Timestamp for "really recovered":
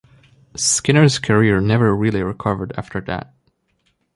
1.95-2.73